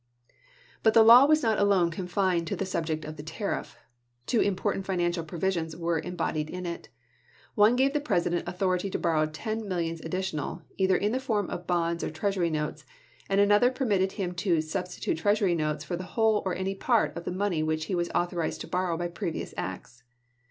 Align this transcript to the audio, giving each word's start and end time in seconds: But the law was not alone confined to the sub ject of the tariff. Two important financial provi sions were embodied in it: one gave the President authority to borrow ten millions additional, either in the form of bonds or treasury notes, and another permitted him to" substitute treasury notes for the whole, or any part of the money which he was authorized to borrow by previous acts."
But 0.81 0.95
the 0.95 1.03
law 1.03 1.27
was 1.27 1.43
not 1.43 1.59
alone 1.59 1.91
confined 1.91 2.47
to 2.47 2.55
the 2.55 2.65
sub 2.65 2.87
ject 2.87 3.05
of 3.05 3.17
the 3.17 3.21
tariff. 3.21 3.77
Two 4.25 4.41
important 4.41 4.83
financial 4.83 5.23
provi 5.23 5.51
sions 5.51 5.77
were 5.77 5.99
embodied 5.99 6.49
in 6.49 6.65
it: 6.65 6.89
one 7.53 7.75
gave 7.75 7.93
the 7.93 7.99
President 7.99 8.47
authority 8.47 8.89
to 8.89 8.97
borrow 8.97 9.27
ten 9.27 9.67
millions 9.67 9.99
additional, 10.01 10.63
either 10.75 10.97
in 10.97 11.11
the 11.11 11.19
form 11.19 11.51
of 11.51 11.67
bonds 11.67 12.03
or 12.03 12.09
treasury 12.09 12.49
notes, 12.49 12.83
and 13.29 13.39
another 13.39 13.69
permitted 13.69 14.13
him 14.13 14.31
to" 14.33 14.59
substitute 14.61 15.19
treasury 15.19 15.53
notes 15.53 15.83
for 15.83 15.95
the 15.95 16.03
whole, 16.17 16.41
or 16.47 16.55
any 16.55 16.73
part 16.73 17.15
of 17.15 17.23
the 17.23 17.31
money 17.31 17.61
which 17.61 17.85
he 17.85 17.93
was 17.93 18.09
authorized 18.15 18.61
to 18.61 18.67
borrow 18.67 18.97
by 18.97 19.07
previous 19.07 19.53
acts." 19.55 20.01